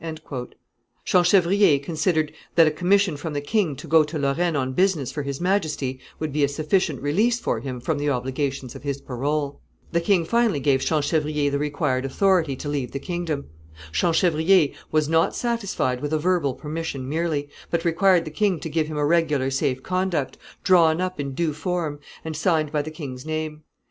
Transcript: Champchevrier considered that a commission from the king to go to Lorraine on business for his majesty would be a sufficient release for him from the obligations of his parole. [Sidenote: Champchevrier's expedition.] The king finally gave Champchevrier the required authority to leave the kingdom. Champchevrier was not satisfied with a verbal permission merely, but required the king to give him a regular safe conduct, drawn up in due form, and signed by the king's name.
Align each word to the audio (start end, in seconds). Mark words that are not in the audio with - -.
Champchevrier 1.05 1.77
considered 1.77 2.31
that 2.55 2.65
a 2.65 2.71
commission 2.71 3.15
from 3.15 3.33
the 3.33 3.39
king 3.39 3.75
to 3.75 3.85
go 3.85 4.03
to 4.03 4.17
Lorraine 4.17 4.55
on 4.55 4.73
business 4.73 5.11
for 5.11 5.21
his 5.21 5.39
majesty 5.39 5.99
would 6.17 6.33
be 6.33 6.43
a 6.43 6.47
sufficient 6.47 6.99
release 7.03 7.39
for 7.39 7.59
him 7.59 7.79
from 7.79 7.99
the 7.99 8.09
obligations 8.09 8.73
of 8.73 8.81
his 8.81 8.99
parole. 8.99 9.61
[Sidenote: 9.61 9.61
Champchevrier's 9.61 9.87
expedition.] 9.87 9.91
The 9.91 10.07
king 10.07 10.25
finally 10.25 10.59
gave 10.59 10.81
Champchevrier 10.81 11.51
the 11.51 11.59
required 11.59 12.05
authority 12.05 12.55
to 12.55 12.67
leave 12.69 12.91
the 12.93 12.97
kingdom. 12.99 13.45
Champchevrier 13.91 14.73
was 14.91 15.07
not 15.07 15.35
satisfied 15.35 16.01
with 16.01 16.13
a 16.13 16.17
verbal 16.17 16.55
permission 16.55 17.07
merely, 17.07 17.49
but 17.69 17.85
required 17.85 18.25
the 18.25 18.31
king 18.31 18.59
to 18.59 18.69
give 18.71 18.87
him 18.87 18.97
a 18.97 19.05
regular 19.05 19.51
safe 19.51 19.83
conduct, 19.83 20.35
drawn 20.63 20.99
up 20.99 21.19
in 21.19 21.35
due 21.35 21.53
form, 21.53 21.99
and 22.25 22.35
signed 22.35 22.71
by 22.71 22.81
the 22.81 22.89
king's 22.89 23.23
name. 23.23 23.61